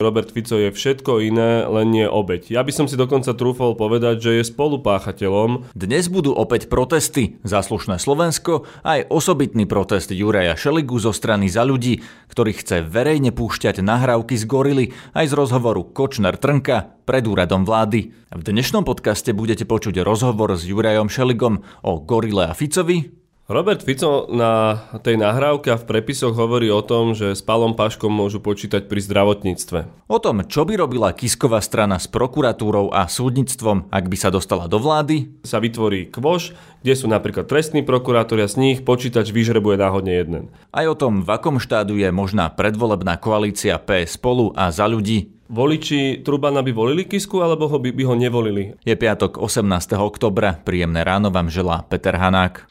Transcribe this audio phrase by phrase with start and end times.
[0.00, 2.48] Robert Fico je všetko iné, len nie obeď.
[2.48, 5.76] Ja by som si dokonca trúfol povedať, že je spolupáchateľom.
[5.76, 7.36] Dnes budú opäť protesty.
[7.44, 12.00] Zaslušné Slovensko aj osobitný protest Juraja Šeligu zo strany za ľudí,
[12.32, 18.16] ktorý chce verejne púšťať nahrávky z gorily aj z rozhovoru Kočner Trnka pred úradom vlády.
[18.32, 23.19] V dnešnom podcaste budete počuť rozhovor s Jurajom Šeligom o gorile a Ficovi,
[23.50, 28.06] Robert Fico na tej nahrávke a v prepisoch hovorí o tom, že s Palom Paškom
[28.06, 30.06] môžu počítať pri zdravotníctve.
[30.06, 34.70] O tom, čo by robila Kisková strana s prokuratúrou a súdnictvom, ak by sa dostala
[34.70, 36.54] do vlády, sa vytvorí kvoš,
[36.86, 40.42] kde sú napríklad trestní prokurátori a z nich počítač vyžrebuje náhodne jeden.
[40.70, 45.34] Aj o tom, v akom štádu je možná predvolebná koalícia PS spolu a za ľudí,
[45.50, 48.78] Voliči Trubana by volili Kisku, alebo ho by, by ho nevolili?
[48.86, 49.98] Je piatok 18.
[49.98, 52.70] oktobra, príjemné ráno vám želá Peter Hanák.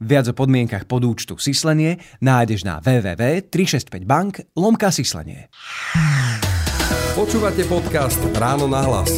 [0.00, 5.52] Viac o podmienkach podúčtu Sislenie nájdeš na www.365bank lomka Sislenie.
[7.12, 9.12] Počúvate podcast Ráno na hlas.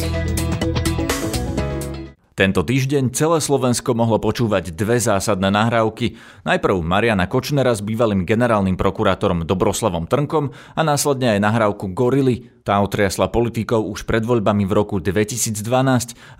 [2.33, 6.17] Tento týždeň celé Slovensko mohlo počúvať dve zásadné nahrávky.
[6.49, 12.49] Najprv Mariana Kočnera s bývalým generálnym prokurátorom Dobroslavom Trnkom a následne aj nahrávku Gorily.
[12.65, 15.61] Tá otriasla politikov už pred voľbami v roku 2012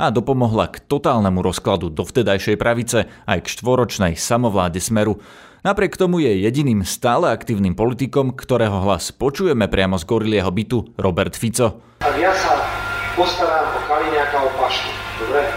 [0.02, 5.22] a dopomohla k totálnemu rozkladu dovtedajšej pravice aj k štvoročnej samovláde Smeru.
[5.62, 11.38] Napriek tomu je jediným stále aktívnym politikom, ktorého hlas počujeme priamo z Gorilieho bytu, Robert
[11.38, 12.02] Fico.
[12.02, 12.58] Ak ja sa
[13.14, 15.03] postarám o Kaliňáka o Pašku,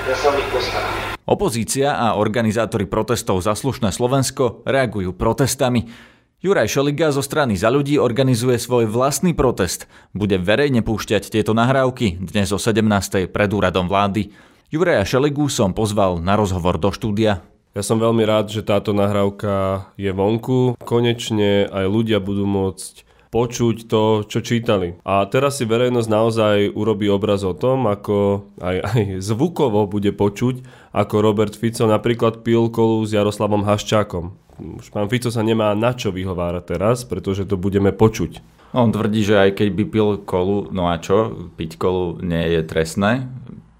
[0.07, 1.17] Nich postaram.
[1.27, 5.91] Opozícia a organizátori protestov Zaslušné Slovensko reagujú protestami.
[6.39, 9.91] Juraj Šeliga zo strany Za ľudí organizuje svoj vlastný protest.
[10.15, 13.27] Bude verejne púšťať tieto nahrávky dnes o 17.
[13.27, 14.31] pred úradom vlády.
[14.71, 17.43] Juraja Šeligu som pozval na rozhovor do štúdia.
[17.75, 20.79] Ja som veľmi rád, že táto nahrávka je vonku.
[20.79, 24.97] Konečne aj ľudia budú môcť počuť to, čo čítali.
[25.03, 30.63] A teraz si verejnosť naozaj urobí obraz o tom, ako aj, aj zvukovo bude počuť,
[30.95, 34.33] ako Robert Fico napríklad pil kolu s Jaroslavom Haščákom.
[34.81, 38.41] Už pán Fico sa nemá na čo vyhovárať teraz, pretože to budeme počuť.
[38.73, 42.61] On tvrdí, že aj keď by pil kolu, no a čo, piť kolu nie je
[42.65, 43.29] trestné.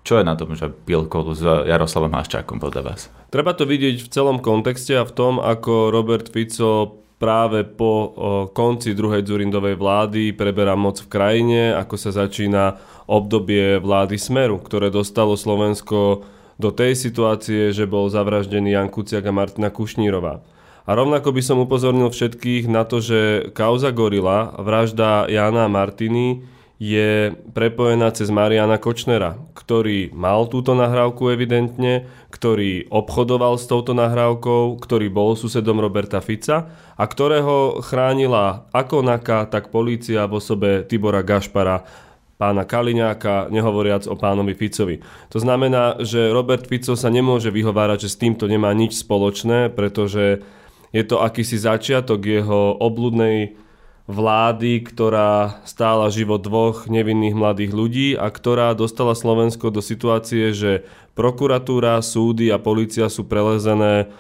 [0.07, 3.11] Čo je na tom, že pil kolu s Jaroslavom Haščákom podľa vás?
[3.35, 8.13] Treba to vidieť v celom kontexte a v tom, ako Robert Fico práve po
[8.53, 12.77] konci druhej Zurindovej vlády preberá moc v krajine, ako sa začína
[13.09, 19.33] obdobie vlády Smeru, ktoré dostalo Slovensko do tej situácie, že bol zavraždený Jan Kuciak a
[19.33, 20.41] Martina Kušnírová.
[20.87, 26.47] A rovnako by som upozornil všetkých na to, že kauza Gorila, vražda Jana a Martiny,
[26.77, 34.77] je prepojená cez Mariana Kočnera, ktorý mal túto nahrávku evidentne, ktorý obchodoval s touto nahrávkou,
[34.77, 41.25] ktorý bol susedom Roberta Fica a ktorého chránila ako NAKA, tak polícia v osobe Tibora
[41.25, 41.89] Gašpara,
[42.37, 45.01] pána Kaliňáka, nehovoriac o pánovi Ficovi.
[45.33, 50.45] To znamená, že Robert Fico sa nemôže vyhovárať, že s týmto nemá nič spoločné, pretože
[50.93, 53.57] je to akýsi začiatok jeho obludnej
[54.07, 60.87] vlády, ktorá stála život dvoch nevinných mladých ľudí a ktorá dostala Slovensko do situácie, že
[61.19, 64.11] prokuratúra, súdy a policia sú prelezené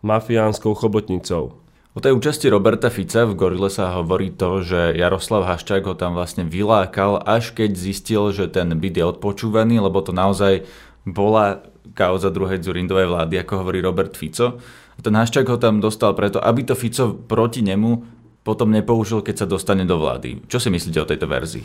[0.00, 1.60] mafiánskou chobotnicou.
[1.94, 6.18] O tej účasti Roberta Fica v Gorile sa hovorí to, že Jaroslav Haščák ho tam
[6.18, 10.66] vlastne vylákal, až keď zistil, že ten byt je odpočúvaný, lebo to naozaj
[11.06, 11.62] bola
[11.94, 14.58] kauza druhej Zurindovej vlády, ako hovorí Robert Fico.
[14.98, 19.46] Ten Haščák ho tam dostal preto, aby to Fico proti nemu potom nepoužil, keď sa
[19.48, 20.44] dostane do vlády.
[20.46, 21.64] Čo si myslíte o tejto verzii?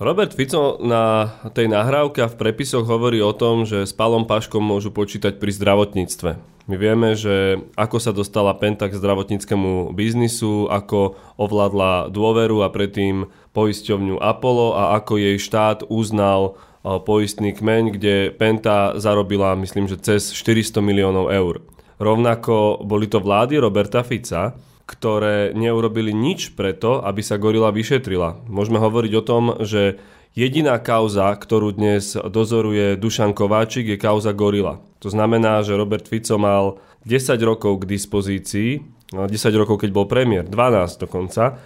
[0.00, 4.64] Robert Fico na tej nahrávke a v prepisoch hovorí o tom, že s Palom Paškom
[4.64, 6.30] môžu počítať pri zdravotníctve.
[6.68, 13.28] My vieme, že ako sa dostala Penta k zdravotníckému biznisu, ako ovládla dôveru a predtým
[13.52, 20.32] poisťovňu Apollo a ako jej štát uznal poistný kmeň, kde Penta zarobila, myslím, že cez
[20.32, 21.60] 400 miliónov eur.
[22.00, 24.56] Rovnako boli to vlády Roberta Fica,
[24.90, 28.42] ktoré neurobili nič preto, aby sa gorila vyšetrila.
[28.50, 30.02] Môžeme hovoriť o tom, že
[30.34, 34.82] jediná kauza, ktorú dnes dozoruje Dušan Kováčik, je kauza gorila.
[34.98, 38.70] To znamená, že Robert Fico mal 10 rokov k dispozícii
[39.10, 39.26] 10
[39.58, 41.58] rokov, keď bol premiér, 12 dokonca,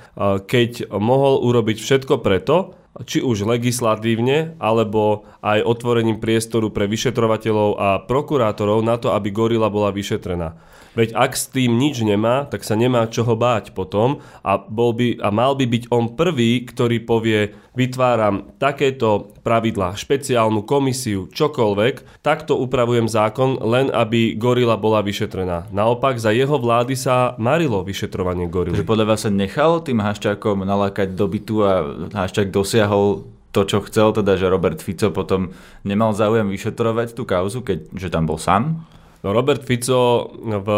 [0.48, 2.72] keď mohol urobiť všetko preto,
[3.04, 9.68] či už legislatívne, alebo aj otvorením priestoru pre vyšetrovateľov a prokurátorov na to, aby gorila
[9.68, 10.56] bola vyšetrená.
[10.94, 15.18] Veď ak s tým nič nemá, tak sa nemá čoho báť potom a, bol by,
[15.18, 22.54] a mal by byť on prvý, ktorý povie, vytváram takéto pravidlá, špeciálnu komisiu, čokoľvek, takto
[22.56, 25.74] upravujem zákon, len aby gorila bola vyšetrená.
[25.74, 28.78] Naopak, za jeho vlády sa marilo vyšetrovanie gorily.
[28.78, 31.72] Takže podľa vás sa nechal tým Haščákom nalákať do bytu a
[32.14, 35.54] Haščák dosiahol to, čo chcel, teda, že Robert Fico potom
[35.86, 38.82] nemal záujem vyšetrovať tú kauzu, keďže tam bol sám?
[39.24, 40.68] No Robert Fico v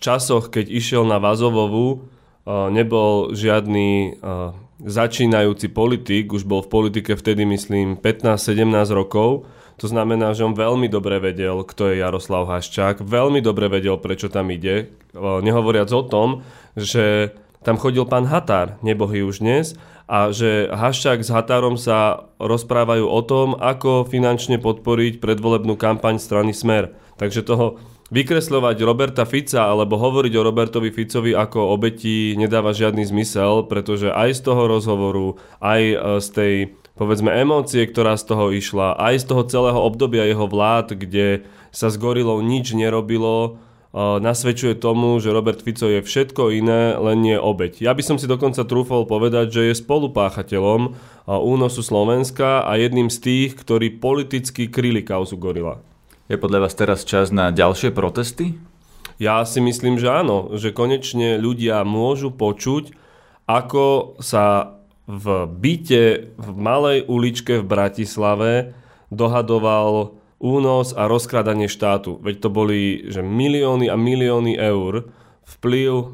[0.00, 7.12] časoch, keď išiel na Vazovovu, eh, nebol žiadny eh, začínajúci politik, už bol v politike
[7.12, 9.44] vtedy myslím 15-17 rokov,
[9.76, 14.32] to znamená, že on veľmi dobre vedel, kto je Jaroslav Haščák, veľmi dobre vedel, prečo
[14.32, 16.40] tam ide, eh, nehovoriac o tom,
[16.80, 23.08] že tam chodil pán Határ, nebohy už dnes, a že Haščák s Határom sa rozprávajú
[23.08, 26.92] o tom, ako finančne podporiť predvolebnú kampaň strany Smer.
[27.16, 27.80] Takže toho
[28.12, 34.36] vykresľovať Roberta Fica alebo hovoriť o Robertovi Ficovi ako obeti nedáva žiadny zmysel, pretože aj
[34.36, 36.54] z toho rozhovoru, aj e, z tej
[36.94, 41.90] povedzme emócie, ktorá z toho išla, aj z toho celého obdobia jeho vlád, kde sa
[41.90, 43.58] s gorilou nič nerobilo,
[43.94, 47.78] nasvedčuje tomu, že Robert Fico je všetko iné, len nie obeť.
[47.78, 50.98] Ja by som si dokonca trúfol povedať, že je spolupáchateľom
[51.30, 55.78] únosu Slovenska a jedným z tých, ktorí politicky kryli kauzu gorila.
[56.26, 58.58] Je podľa vás teraz čas na ďalšie protesty?
[59.22, 62.90] Ja si myslím, že áno, že konečne ľudia môžu počuť,
[63.46, 64.74] ako sa
[65.06, 68.52] v byte v malej uličke v Bratislave
[69.14, 72.20] dohadoval únos a rozkradanie štátu.
[72.20, 75.08] Veď to boli že milióny a milióny eur
[75.44, 76.04] vplyv uh,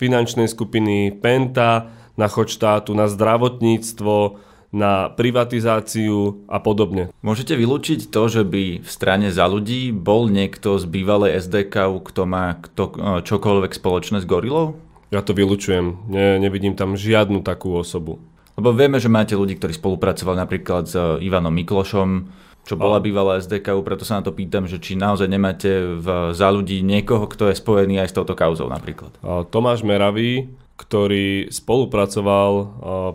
[0.00, 4.40] finančnej skupiny Penta na chod štátu, na zdravotníctvo,
[4.74, 7.14] na privatizáciu a podobne.
[7.22, 12.22] Môžete vylúčiť to, že by v strane za ľudí bol niekto z bývalej SDK, kto
[12.26, 12.92] má kto, e,
[13.22, 14.74] čokoľvek spoločné s gorilou?
[15.14, 16.10] Ja to vylučujem.
[16.10, 18.18] Ne, nevidím tam žiadnu takú osobu.
[18.58, 22.10] Lebo vieme, že máte ľudí, ktorí spolupracovali napríklad s e, Ivanom Miklošom,
[22.64, 26.48] čo bola bývalá SDK, preto sa na to pýtam, že či naozaj nemáte v, za
[26.48, 29.12] ľudí niekoho, kto je spojený aj s touto kauzou napríklad.
[29.52, 32.52] Tomáš Meravý, ktorý spolupracoval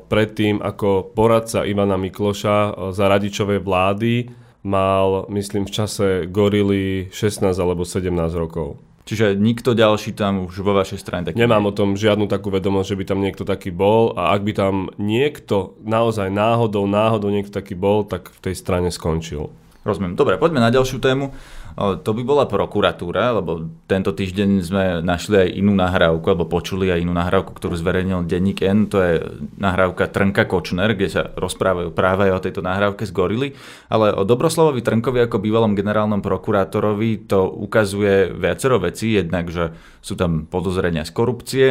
[0.08, 4.32] predtým ako poradca Ivana Mikloša za radičovej vlády,
[4.64, 8.06] mal, myslím, v čase gorily 16 alebo 17
[8.36, 8.80] rokov.
[9.10, 11.70] Čiže nikto ďalší tam už vo vašej strane taký Nemám nie.
[11.74, 14.94] o tom žiadnu takú vedomosť, že by tam niekto taký bol a ak by tam
[15.02, 19.50] niekto naozaj náhodou, náhodou niekto taký bol, tak v tej strane skončil.
[19.82, 20.14] Rozumiem.
[20.14, 21.34] Dobre, poďme na ďalšiu tému.
[21.80, 27.08] To by bola prokuratúra, lebo tento týždeň sme našli aj inú nahrávku, alebo počuli aj
[27.08, 29.24] inú nahrávku, ktorú zverejnil denník N, to je
[29.56, 33.56] nahrávka Trnka Kočner, kde sa rozprávajú práve o tejto nahrávke z Gorily,
[33.88, 39.72] ale o Dobroslavovi Trnkovi ako bývalom generálnom prokurátorovi to ukazuje viacero vecí, jednak, že
[40.04, 41.68] sú tam podozrenia z korupcie,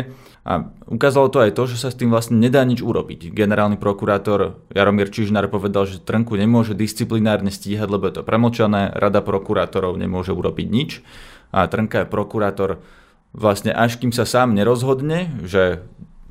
[0.47, 3.35] a ukázalo to aj to, že sa s tým vlastne nedá nič urobiť.
[3.35, 9.21] Generálny prokurátor Jaromír Čižnár povedal, že Trnku nemôže disciplinárne stíhať, lebo je to premlčané, rada
[9.21, 10.91] prokurátorov nemôže urobiť nič
[11.53, 12.71] a Trnka je prokurátor
[13.37, 15.85] vlastne až kým sa sám nerozhodne, že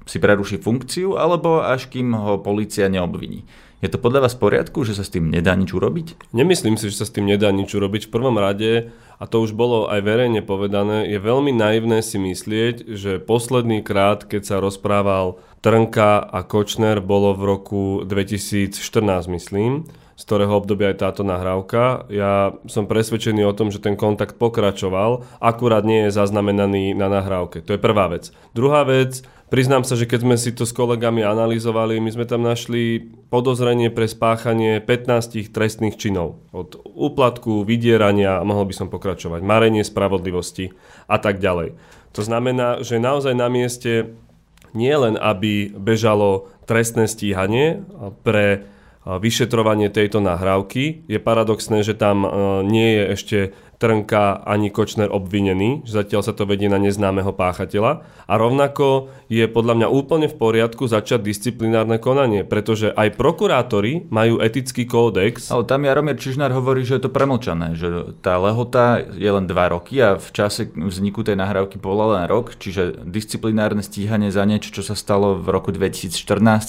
[0.08, 3.44] si preruší funkciu, alebo až kým ho policia neobviní.
[3.78, 6.34] Je to podľa vás v poriadku, že sa s tým nedá nič urobiť?
[6.34, 8.10] Nemyslím si, že sa s tým nedá nič urobiť.
[8.10, 8.90] V prvom rade,
[9.22, 14.26] a to už bolo aj verejne povedané, je veľmi naivné si myslieť, že posledný krát,
[14.26, 18.74] keď sa rozprával Trnka a Kočner, bolo v roku 2014,
[19.30, 19.86] myslím
[20.18, 22.10] z ktorého obdobia je táto nahrávka.
[22.10, 27.62] Ja som presvedčený o tom, že ten kontakt pokračoval, akurát nie je zaznamenaný na nahrávke.
[27.62, 28.34] To je prvá vec.
[28.58, 32.44] Druhá vec, Priznám sa, že keď sme si to s kolegami analyzovali, my sme tam
[32.44, 33.00] našli
[33.32, 36.44] podozrenie pre spáchanie 15 trestných činov.
[36.52, 40.76] Od úplatku, vydierania, mohol by som pokračovať, marenie spravodlivosti
[41.08, 41.80] a tak ďalej.
[42.12, 44.12] To znamená, že naozaj na mieste
[44.76, 47.88] nie len, aby bežalo trestné stíhanie
[48.28, 48.68] pre
[49.08, 51.08] vyšetrovanie tejto nahrávky.
[51.08, 52.28] Je paradoxné, že tam
[52.68, 53.38] nie je ešte
[53.78, 58.02] Trnka ani Kočner obvinený, že zatiaľ sa to vedie na neznámeho páchateľa.
[58.26, 64.42] A rovnako je podľa mňa úplne v poriadku začať disciplinárne konanie, pretože aj prokurátori majú
[64.42, 65.54] etický kódex.
[65.54, 69.54] Ale tam Jaromír Čižnár hovorí, že je to premlčané, že tá lehota je len 2
[69.74, 74.74] roky a v čase vzniku tej nahrávky bola len rok, čiže disciplinárne stíhanie za niečo,
[74.74, 76.18] čo sa stalo v roku 2014,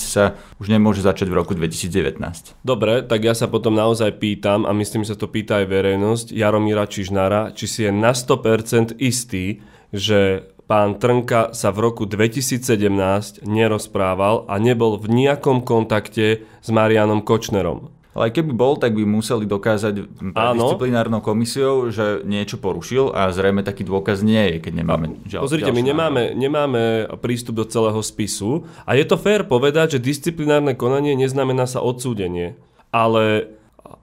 [0.05, 2.21] sa už nemôže začať v roku 2019.
[2.61, 6.27] Dobre, tak ja sa potom naozaj pýtam, a myslím, že sa to pýta aj verejnosť,
[6.37, 9.63] Jaromíra Čižnára, či si je na 100% istý,
[9.95, 17.23] že pán Trnka sa v roku 2017 nerozprával a nebol v nejakom kontakte s Marianom
[17.23, 17.95] Kočnerom.
[18.19, 19.95] Ale aj keby bol, tak by museli dokázať
[20.35, 25.47] pred disciplinárnou komisiou, že niečo porušil a zrejme taký dôkaz nie je, keď nemáme žiaľ,
[25.47, 26.83] Pozrite, my nemáme, nemáme
[27.23, 32.59] prístup do celého spisu a je to fér povedať, že disciplinárne konanie neznamená sa odsúdenie.
[32.91, 33.55] Ale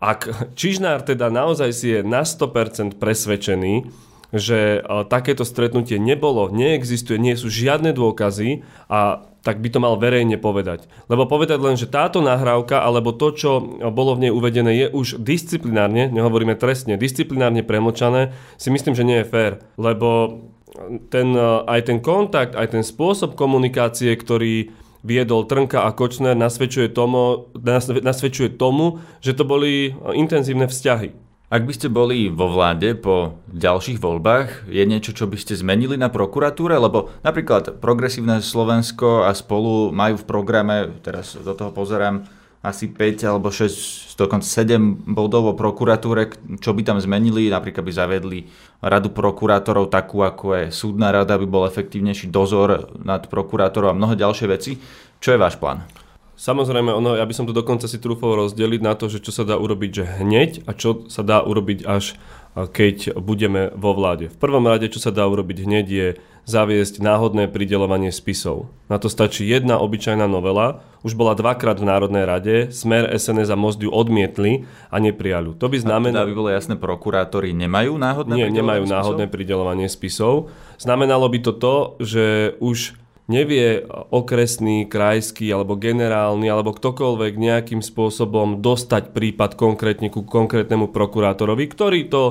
[0.01, 3.89] ak Čižnár teda naozaj si je na 100% presvedčený,
[4.35, 10.41] že takéto stretnutie nebolo, neexistuje, nie sú žiadne dôkazy a tak by to mal verejne
[10.41, 10.89] povedať.
[11.05, 13.61] Lebo povedať len, že táto nahrávka alebo to, čo
[13.93, 19.21] bolo v nej uvedené, je už disciplinárne, nehovoríme trestne, disciplinárne premočané, si myslím, že nie
[19.21, 19.61] je fér.
[19.77, 20.41] Lebo
[21.13, 21.37] ten,
[21.69, 24.73] aj ten kontakt, aj ten spôsob komunikácie, ktorý
[25.05, 27.53] viedol Trnka a Kočner, nasvedčuje tomu,
[28.01, 31.13] nasvedčuje tomu, že to boli intenzívne vzťahy.
[31.45, 35.93] Ak by ste boli vo vláde po ďalších voľbách, je niečo, čo by ste zmenili
[35.93, 36.73] na prokuratúre?
[36.73, 42.25] Lebo napríklad Progresívne Slovensko a spolu majú v programe, teraz do toho pozerám,
[42.65, 47.93] asi 5 alebo 6, dokonca 7 bodov o prokuratúre, čo by tam zmenili, napríklad by
[47.93, 48.39] zavedli
[48.81, 54.17] radu prokurátorov takú, ako je súdna rada, by bol efektívnejší dozor nad prokurátorov a mnoho
[54.17, 54.81] ďalšie veci.
[55.21, 56.04] Čo je váš plán?
[56.35, 59.47] Samozrejme, ono, ja by som to dokonca si trúfol rozdeliť na to, že čo sa
[59.47, 62.19] dá urobiť že hneď a čo sa dá urobiť až
[62.55, 64.31] keď budeme vo vláde.
[64.31, 66.07] V prvom rade, čo sa dá urobiť hneď, je
[66.47, 68.71] zaviesť náhodné pridelovanie spisov.
[68.87, 73.57] Na to stačí jedna obyčajná novela, už bola dvakrát v Národnej rade, Smer, SNS a
[73.59, 75.51] Most ju odmietli a neprijali.
[75.59, 76.23] To by znamenalo...
[76.23, 78.95] Teda by bolo jasné, prokurátori nemajú náhodné Nie, nemajú spisov?
[78.95, 80.33] náhodné pridelovanie spisov.
[80.79, 82.25] Znamenalo by to to, že
[82.63, 90.93] už nevie okresný, krajský alebo generálny alebo ktokoľvek nejakým spôsobom dostať prípad konkrétne ku konkrétnemu
[90.93, 92.23] prokurátorovi, ktorý to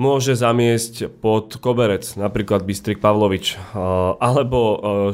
[0.00, 3.54] môže zamiesť pod koberec, napríklad Bystrik Pavlovič,
[4.18, 4.60] alebo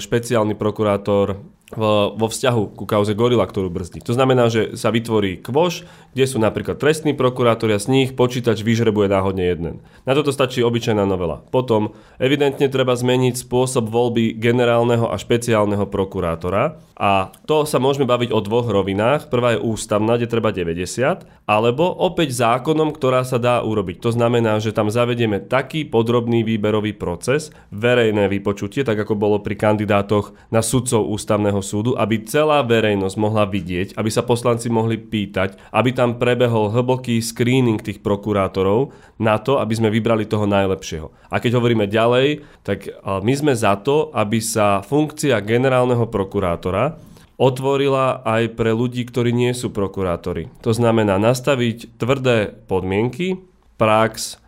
[0.00, 4.00] špeciálny prokurátor vo vzťahu ku kauze Gorila, ktorú brzdí.
[4.08, 5.84] To znamená, že sa vytvorí kvoš,
[6.16, 9.74] kde sú napríklad trestní prokurátori a z nich počítač vyžrebuje náhodne jeden.
[10.08, 11.44] Na toto stačí obyčajná novela.
[11.52, 18.34] Potom evidentne treba zmeniť spôsob voľby generálneho a špeciálneho prokurátora a to sa môžeme baviť
[18.34, 19.30] o dvoch rovinách.
[19.30, 24.02] Prvá je ústavná, kde treba 90, alebo opäť zákonom, ktorá sa dá urobiť.
[24.02, 29.54] To znamená, že tam zavedieme taký podrobný výberový proces, verejné vypočutie, tak ako bolo pri
[29.54, 34.96] kandidátoch na sudcov ústavného ústavného súdu, aby celá verejnosť mohla vidieť, aby sa poslanci mohli
[34.96, 41.10] pýtať, aby tam prebehol hlboký screening tých prokurátorov na to, aby sme vybrali toho najlepšieho.
[41.28, 46.98] A keď hovoríme ďalej, tak my sme za to, aby sa funkcia generálneho prokurátora
[47.38, 50.50] otvorila aj pre ľudí, ktorí nie sú prokurátori.
[50.66, 53.38] To znamená nastaviť tvrdé podmienky,
[53.78, 54.42] prax,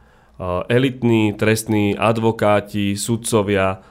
[0.66, 3.84] elitní trestní advokáti, sudcovia,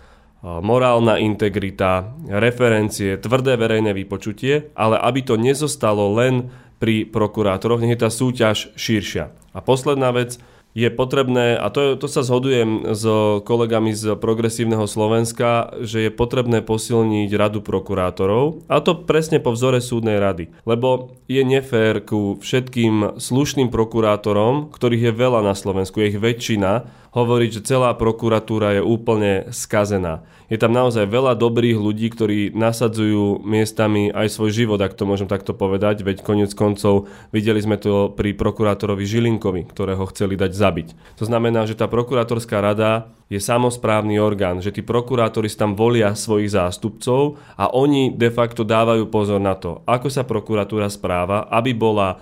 [0.44, 6.48] morálna integrita, referencie, tvrdé verejné vypočutie, ale aby to nezostalo len
[6.80, 9.36] pri prokurátoroch, nech je tá súťaž širšia.
[9.52, 10.40] A posledná vec,
[10.78, 13.04] je potrebné, a to, to sa zhodujem s
[13.42, 19.82] kolegami z Progresívneho Slovenska, že je potrebné posilniť radu prokurátorov, a to presne po vzore
[19.82, 20.54] súdnej rady.
[20.70, 26.86] Lebo je nefér ku všetkým slušným prokurátorom, ktorých je veľa na Slovensku, je ich väčšina,
[27.14, 30.22] hovoriť, že celá prokuratúra je úplne skazená.
[30.50, 35.30] Je tam naozaj veľa dobrých ľudí, ktorí nasadzujú miestami aj svoj život, ak to môžem
[35.30, 40.88] takto povedať, veď konec koncov videli sme to pri prokurátorovi Žilinkovi, ktorého chceli dať zabiť.
[41.22, 46.50] To znamená, že tá prokurátorská rada je samozprávny orgán, že tí prokurátori tam volia svojich
[46.58, 52.18] zástupcov a oni de facto dávajú pozor na to, ako sa prokuratúra správa, aby bola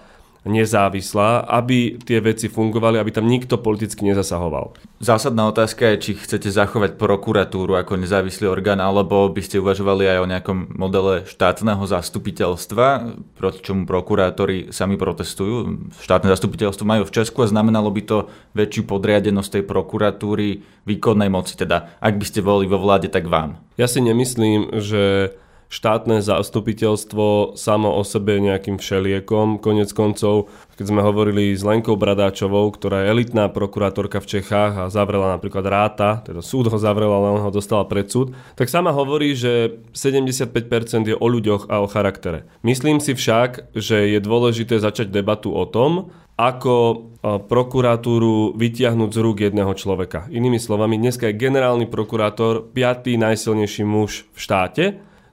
[0.47, 4.73] nezávislá, aby tie veci fungovali, aby tam nikto politicky nezasahoval.
[4.97, 10.17] Zásadná otázka je, či chcete zachovať prokuratúru ako nezávislý orgán, alebo by ste uvažovali aj
[10.23, 12.87] o nejakom modele štátneho zastupiteľstva,
[13.37, 15.91] proti čomu prokurátori sami protestujú.
[16.01, 18.17] Štátne zastupiteľstvo majú v Česku a znamenalo by to
[18.57, 21.53] väčšiu podriadenosť tej prokuratúry výkonnej moci.
[21.53, 23.61] Teda, ak by ste boli vo vláde, tak vám.
[23.77, 25.35] Ja si nemyslím, že
[25.67, 29.59] štátne zastupiteľstvo samo o sebe nejakým všeliekom.
[29.59, 30.47] Konec koncov,
[30.79, 35.67] keď sme hovorili s Lenkou Bradáčovou, ktorá je elitná prokurátorka v Čechách a zavrela napríklad
[35.67, 39.83] Ráta, teda súd ho zavrel, ale on ho dostala pred súd, tak sama hovorí, že
[39.91, 40.53] 75%
[41.11, 42.47] je o ľuďoch a o charaktere.
[42.63, 47.09] Myslím si však, že je dôležité začať debatu o tom, ako
[47.49, 50.29] prokuratúru vytiahnuť z rúk jedného človeka.
[50.29, 54.85] Inými slovami, dneska je generálny prokurátor piatý najsilnejší muž v štáte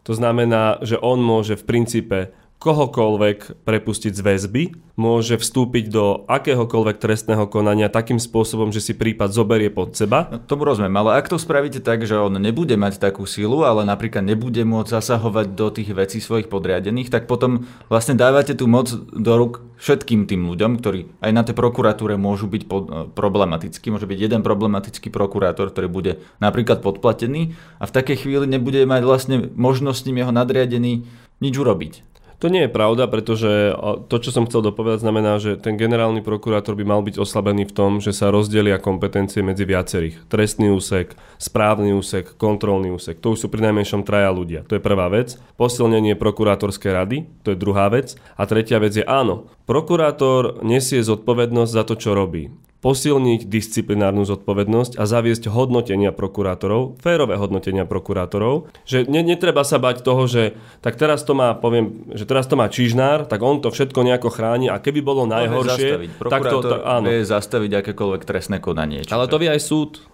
[0.04, 2.18] to znamená, že on môže v princípe
[2.64, 4.62] kohokoľvek prepustiť z väzby,
[4.96, 10.32] môže vstúpiť do akéhokoľvek trestného konania takým spôsobom, že si prípad zoberie pod seba.
[10.32, 13.84] No, tomu rozumiem, ale ak to spravíte tak, že on nebude mať takú silu, ale
[13.84, 18.88] napríklad nebude môcť zasahovať do tých vecí svojich podriadených, tak potom vlastne dávate tú moc
[19.12, 23.92] do rúk všetkým tým ľuďom, ktorí aj na tej prokuratúre môžu byť pod, e, problematickí.
[23.92, 29.02] Môže byť jeden problematický prokurátor, ktorý bude napríklad podplatený a v takej chvíli nebude mať
[29.04, 31.04] vlastne možnosť s ním jeho nadriadený
[31.44, 32.13] nič urobiť.
[32.44, 33.72] To nie je pravda, pretože
[34.12, 37.72] to, čo som chcel dopovedať, znamená, že ten generálny prokurátor by mal byť oslabený v
[37.72, 40.28] tom, že sa rozdelia kompetencie medzi viacerých.
[40.28, 43.24] Trestný úsek, správny úsek, kontrolný úsek.
[43.24, 44.60] To už sú pri najmenšom traja ľudia.
[44.68, 45.40] To je prvá vec.
[45.56, 48.12] Posilnenie prokurátorskej rady, to je druhá vec.
[48.36, 52.52] A tretia vec je áno, prokurátor nesie zodpovednosť za to, čo robí
[52.84, 60.04] posilniť disciplinárnu zodpovednosť a zaviesť hodnotenia prokurátorov, férové hodnotenia prokurátorov, že ne, netreba sa bať
[60.04, 60.52] toho, že
[60.84, 64.28] tak teraz to má, poviem, že teraz to má Čižnár, tak on to všetko nejako
[64.28, 67.08] chráni a keby bolo najhoršie, tak to, to áno.
[67.08, 69.00] vie zastaviť akékoľvek trestné konanie.
[69.08, 70.04] Ale to vie aj súd.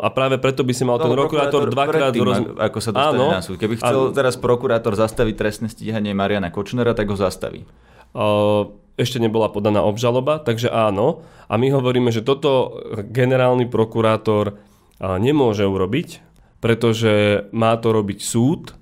[0.00, 2.16] a práve preto by si mal no, ten prokurátor dvakrát...
[2.16, 2.38] Roz...
[2.56, 3.60] Ako sa dostane áno, na súd.
[3.60, 4.16] Keby chcel áno.
[4.16, 7.68] teraz prokurátor zastaviť trestné stíhanie Mariana Kočnera, tak ho zastaví.
[8.16, 11.24] Uh, ešte nebola podaná obžaloba, takže áno.
[11.46, 12.80] A my hovoríme, že toto
[13.12, 14.56] generálny prokurátor
[15.00, 16.24] nemôže urobiť,
[16.64, 18.72] pretože má to robiť súd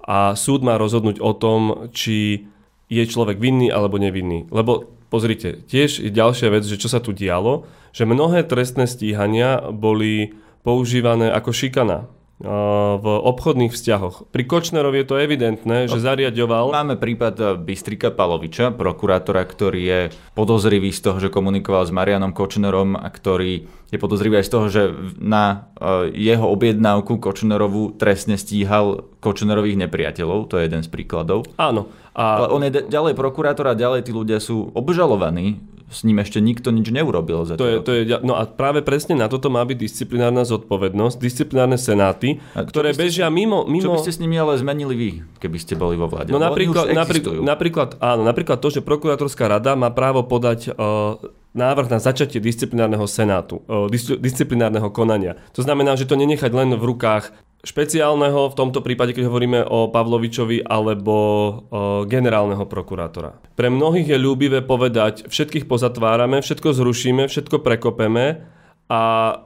[0.00, 2.48] a súd má rozhodnúť o tom, či
[2.88, 4.48] je človek vinný alebo nevinný.
[4.48, 9.68] Lebo pozrite, tiež je ďalšia vec, že čo sa tu dialo, že mnohé trestné stíhania
[9.74, 12.08] boli používané ako šikana
[12.38, 14.30] v obchodných vzťahoch.
[14.30, 16.70] Pri Kočnerovi je to evidentné, že no, zariadoval...
[16.70, 20.00] Máme prípad e, Bystrika Paloviča, prokurátora, ktorý je
[20.38, 24.66] podozrivý z toho, že komunikoval s Marianom Kočnerom a ktorý je podozrivý aj z toho,
[24.70, 24.82] že
[25.18, 30.46] na e, jeho objednávku Kočnerovu trestne stíhal Kočnerových nepriateľov.
[30.54, 31.42] To je jeden z príkladov.
[31.58, 31.90] Áno.
[32.14, 32.46] A...
[32.46, 36.68] Ale on je ďalej prokurátor a ďalej tí ľudia sú obžalovaní s ním ešte nikto
[36.68, 37.48] nič neurobil.
[37.48, 41.16] Za to je, to je, no a práve presne na toto má byť disciplinárna zodpovednosť,
[41.16, 43.88] disciplinárne senáty, a ktoré bežia mimo, mimo...
[43.88, 46.28] Čo by ste s nimi ale zmenili vy, keby ste boli vo vláde?
[46.28, 51.16] No napríklad, napríklad, napríklad, áno, napríklad to, že prokurátorská rada má právo podať uh,
[51.56, 53.88] návrh na začatie disciplinárneho senátu, uh,
[54.20, 55.40] disciplinárneho konania.
[55.56, 57.32] To znamená, že to nenechať len v rukách
[57.68, 63.36] špeciálneho, v tomto prípade, keď hovoríme o Pavlovičovi, alebo o generálneho prokurátora.
[63.52, 68.48] Pre mnohých je ľúbivé povedať, všetkých pozatvárame, všetko zrušíme, všetko prekopeme
[68.88, 69.02] a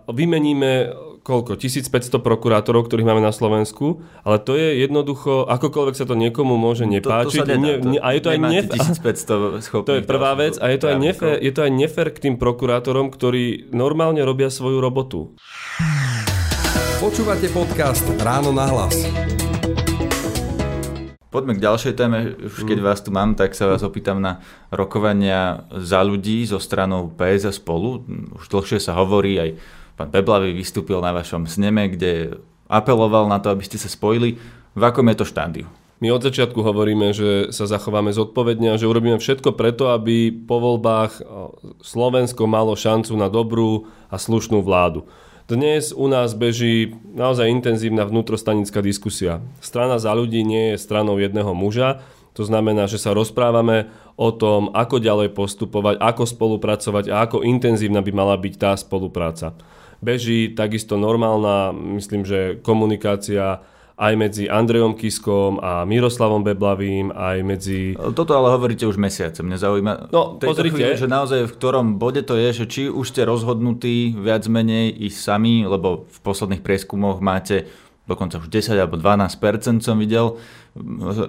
[0.07, 1.55] vymeníme koľko?
[1.55, 6.85] 1500 prokurátorov, ktorých máme na Slovensku, ale to je jednoducho, akokoľvek sa to niekomu môže
[6.85, 7.47] nepáčiť.
[7.47, 8.79] To, to nedá, ne, a je to aj nefér.
[8.83, 9.87] 1500 schopných.
[9.87, 12.35] To je prvá vec a je to, aj nefér, je to aj nefér k tým
[12.37, 15.39] prokurátorom, ktorí normálne robia svoju robotu.
[17.03, 18.95] Počúvate podcast Ráno na hlas.
[21.35, 22.39] Poďme k ďalšej téme.
[22.39, 22.87] Už keď mm.
[22.87, 24.39] vás tu mám, tak sa vás opýtam na
[24.71, 28.07] rokovania za ľudí zo stranou PS a spolu.
[28.39, 29.59] Už dlhšie sa hovorí, aj
[29.99, 32.39] pán Beblavy vystúpil na vašom sneme, kde
[32.71, 34.39] apeloval na to, aby ste sa spojili.
[34.79, 35.67] V akom je to štádiu?
[35.99, 40.63] My od začiatku hovoríme, že sa zachováme zodpovedne a že urobíme všetko preto, aby po
[40.63, 41.19] voľbách
[41.83, 45.03] Slovensko malo šancu na dobrú a slušnú vládu.
[45.53, 49.45] Dnes u nás beží naozaj intenzívna vnútrostanická diskusia.
[49.61, 52.01] Strana za ľudí nie je stranou jedného muža,
[52.33, 58.01] to znamená, že sa rozprávame o tom, ako ďalej postupovať, ako spolupracovať a ako intenzívna
[58.01, 59.53] by mala byť tá spolupráca.
[60.01, 63.61] Beží takisto normálna, myslím, že komunikácia
[64.03, 67.95] aj medzi Andrejom Kiskom a Miroslavom Beblavým, aj medzi...
[67.95, 69.93] Toto ale hovoríte už mesiace, mňa zaujíma.
[70.11, 70.75] No, pozrite.
[70.75, 74.91] Chvíli, že naozaj v ktorom bode to je, že či už ste rozhodnutí viac menej
[75.07, 77.71] ísť sami, lebo v posledných prieskumoch máte
[78.03, 80.43] dokonca už 10 alebo 12 som videl.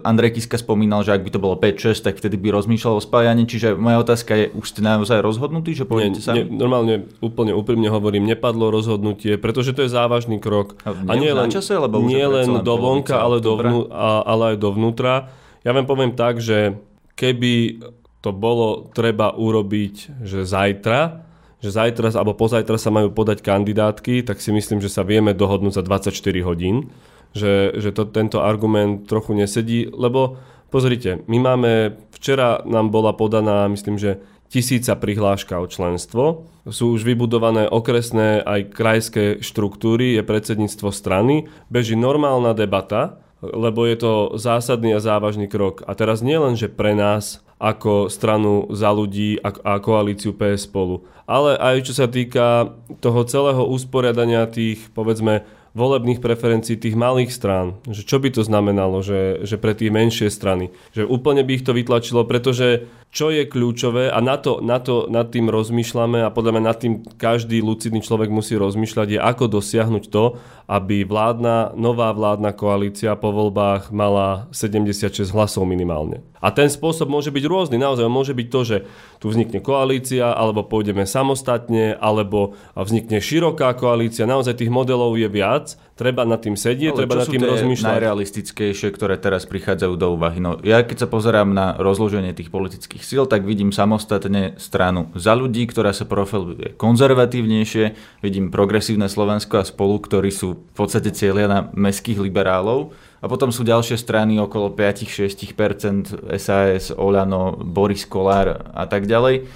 [0.07, 3.43] Andrej Kiska spomínal, že ak by to bolo 5-6, tak vtedy by rozmýšľal o spájaní,
[3.43, 6.47] čiže moja otázka je, už ste naozaj rozhodnutí, že pôjdete sami?
[6.47, 10.79] Nie, normálne, úplne úprimne hovorím, nepadlo rozhodnutie, pretože to je závažný krok.
[10.87, 14.57] A, a nie len, čase, lebo nie len do vonka, ale, dovnú, a, ale aj
[14.63, 15.29] dovnútra.
[15.67, 16.79] Ja vám poviem tak, že
[17.19, 17.83] keby
[18.23, 21.27] to bolo treba urobiť, že zajtra,
[21.63, 25.79] že zajtra alebo pozajtra sa majú podať kandidátky, tak si myslím, že sa vieme dohodnúť
[25.79, 26.11] za 24
[26.43, 26.91] hodín,
[27.31, 30.35] že, že to, tento argument trochu nesedí, lebo
[30.67, 31.71] pozrite, my máme,
[32.11, 34.19] včera nám bola podaná, myslím, že
[34.51, 41.95] tisíca prihláška o členstvo, sú už vybudované okresné aj krajské štruktúry, je predsedníctvo strany, beží
[41.95, 45.83] normálna debata, lebo je to zásadný a závažný krok.
[45.83, 51.07] A teraz nie len, že pre nás ako stranu za ľudí a koalíciu PS spolu.
[51.23, 57.79] Ale aj čo sa týka toho celého usporiadania tých, povedzme, volebných preferencií tých malých strán.
[57.89, 60.69] Že čo by to znamenalo, že, že pre tie menšie strany.
[60.93, 65.05] Že úplne by ich to vytlačilo, pretože čo je kľúčové a na to, na to
[65.05, 69.61] nad tým rozmýšľame a podľa mňa nad tým každý lucidný človek musí rozmýšľať, je ako
[69.61, 76.25] dosiahnuť to, aby vládna, nová vládna koalícia po voľbách mala 76 hlasov minimálne.
[76.43, 77.79] A ten spôsob môže byť rôzny.
[77.79, 78.77] Naozaj môže byť to, že
[79.23, 84.27] tu vznikne koalícia, alebo pôjdeme samostatne, alebo vznikne široká koalícia.
[84.27, 87.89] Naozaj tých modelov je viac treba nad tým sedieť, Ale treba nad tým rozmýšľať.
[87.89, 90.41] najrealistickejšie, ktoré teraz prichádzajú do úvahy?
[90.41, 95.37] No, ja keď sa pozerám na rozloženie tých politických síl, tak vidím samostatne stranu za
[95.37, 97.93] ľudí, ktorá sa profiluje konzervatívnejšie,
[98.25, 102.93] vidím progresívne Slovensko a spolu, ktorí sú v podstate cieľia na meských liberálov.
[103.23, 109.47] A potom sú ďalšie strany okolo 5-6% SAS, Olano, Boris Kolár a tak ďalej.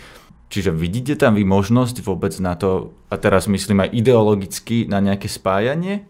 [0.48, 5.28] Čiže vidíte tam vy možnosť vôbec na to, a teraz myslím aj ideologicky, na nejaké
[5.28, 6.08] spájanie?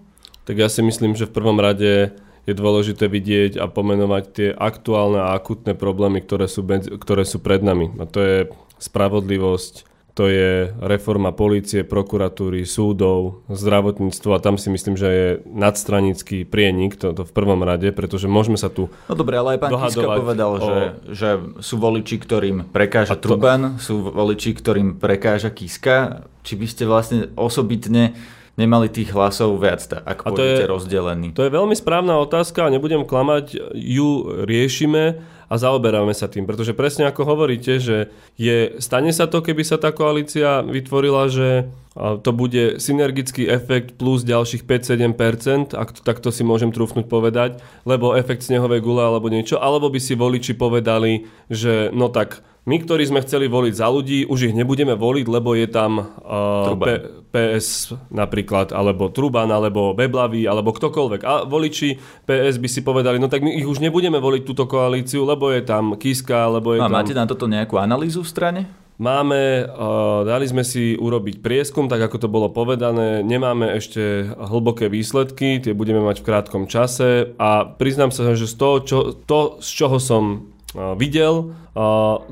[0.48, 2.16] Tak ja si myslím, že v prvom rade
[2.48, 6.64] je dôležité vidieť a pomenovať tie aktuálne a akutné problémy, ktoré sú,
[6.96, 7.92] ktoré sú pred nami.
[8.00, 8.38] A to je
[8.80, 9.84] spravodlivosť,
[10.16, 16.96] to je reforma polície, prokuratúry, súdov, zdravotníctvo a tam si myslím, že je nadstranický prienik,
[16.98, 20.08] to, to v prvom rade, pretože môžeme sa tu No dobre, ale aj pán Kiska
[20.18, 20.60] povedal, o...
[20.64, 20.78] že,
[21.12, 21.30] že
[21.62, 23.30] sú voliči, ktorým prekáža to...
[23.30, 26.26] Truban, sú voliči, ktorým prekáža Kiska.
[26.42, 28.16] Či by ste vlastne osobitne
[28.58, 31.32] nemali tých hlasov viac, ak a pôjdete rozdelení?
[31.38, 36.76] To je veľmi správna otázka a nebudem klamať, ju riešime a zaoberáme sa tým, pretože
[36.76, 42.32] presne ako hovoríte, že je, stane sa to, keby sa tá koalícia vytvorila, že to
[42.36, 48.44] bude synergický efekt plus ďalších 5-7%, ak to, takto si môžem trúfnuť povedať, lebo efekt
[48.44, 53.24] snehovej gule alebo niečo, alebo by si voliči povedali, že no tak my, ktorí sme
[53.24, 58.76] chceli voliť za ľudí, už ich nebudeme voliť, lebo je tam uh, P- PS napríklad,
[58.76, 61.22] alebo Truban, alebo Beblavý, alebo ktokoľvek.
[61.24, 61.96] A voliči
[62.28, 65.64] PS by si povedali, no tak my ich už nebudeme voliť túto koalíciu, lebo je
[65.64, 67.00] tam Kiska, lebo je A tam...
[67.00, 68.62] máte na toto nejakú analýzu v strane?
[68.98, 74.90] Máme, uh, dali sme si urobiť prieskum, tak ako to bolo povedané, nemáme ešte hlboké
[74.90, 79.62] výsledky, tie budeme mať v krátkom čase a priznám sa, že z toho, čo, to,
[79.62, 80.57] z čoho som
[80.98, 81.58] videl,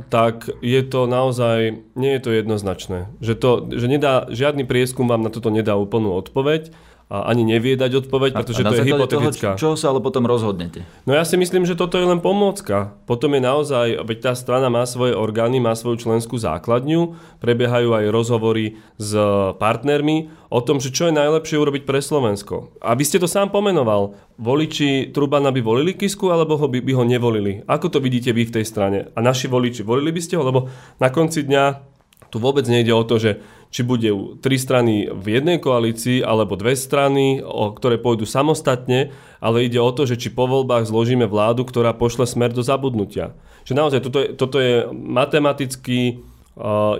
[0.09, 3.09] tak je to naozaj, nie je to jednoznačné.
[3.21, 6.69] Že, to, že nedá, žiadny prieskum vám na toto nedá úplnú odpoveď
[7.05, 9.49] a ani nevie dať odpoveď, pretože a, to je hypotetická.
[9.53, 10.81] Toho, čo sa ale potom rozhodnete?
[11.05, 12.97] No ja si myslím, že toto je len pomôcka.
[13.05, 17.13] Potom je naozaj, veď tá strana má svoje orgány, má svoju členskú základňu,
[17.45, 19.13] prebiehajú aj rozhovory s
[19.61, 22.73] partnermi o tom, že čo je najlepšie urobiť pre Slovensko.
[22.81, 24.17] A vy ste to sám pomenoval.
[24.41, 27.61] Voliči Trubana by volili Kisku, alebo ho by, by ho nevolili?
[27.69, 29.13] Ako to vidíte vy v tej strane?
[29.13, 30.43] A naši voliči, volili by ste ho?
[30.43, 31.94] Lebo na konci dňa
[32.29, 33.31] tu vôbec nejde o to, že
[33.73, 34.07] či bude
[34.39, 39.11] tri strany v jednej koalícii alebo dve strany, o ktoré pôjdu samostatne,
[39.43, 43.35] ale ide o to, že či po voľbách zložíme vládu, ktorá pošle smer do zabudnutia.
[43.67, 46.23] Že naozaj toto je, toto je matematicky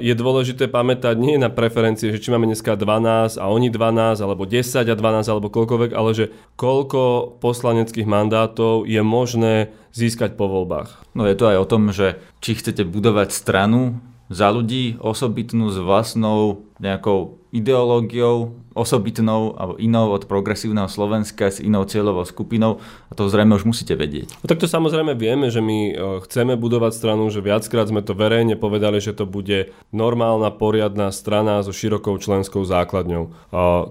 [0.03, 4.43] je dôležité pamätať nie na preferencie, že či máme dneska 12 a oni 12, alebo
[4.43, 6.25] 10 a 12, alebo koľkoľvek, ale že
[6.59, 11.15] koľko poslaneckých mandátov je možné získať po voľbách.
[11.15, 15.77] No je to aj o tom, že či chcete budovať stranu, za ľudí osobitnú s
[15.77, 23.31] vlastnou nejakou ideológiou osobitnou alebo inou od progresívneho Slovenska s inou cieľovou skupinou a to
[23.31, 24.35] zrejme už musíte vedieť.
[24.43, 25.93] No tak to samozrejme vieme, že my e,
[26.27, 31.63] chceme budovať stranu, že viackrát sme to verejne povedali, že to bude normálna, poriadna strana
[31.63, 33.31] so širokou členskou základňou.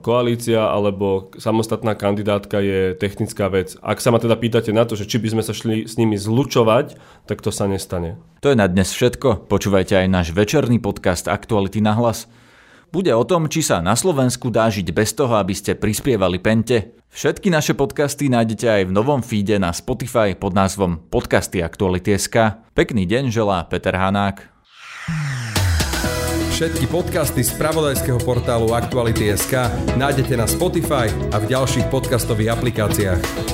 [0.05, 3.81] Koalícia alebo samostatná kandidátka je technická vec.
[3.81, 6.21] Ak sa ma teda pýtate na to, že či by sme sa šli s nimi
[6.21, 8.21] zlučovať, tak to sa nestane.
[8.45, 9.49] To je na dnes všetko.
[9.49, 12.29] Počúvajte aj náš večerný podcast Aktuality na hlas.
[12.91, 16.99] Bude o tom, či sa na Slovensku dá žiť bez toho, aby ste prispievali pente.
[17.15, 22.59] Všetky naše podcasty nájdete aj v novom feede na Spotify pod názvom Podcasty Aktuality.sk.
[22.75, 24.51] Pekný deň želá Peter Hanák.
[26.55, 33.54] Všetky podcasty z pravodajského portálu Aktuality.sk nájdete na Spotify a v ďalších podcastových aplikáciách.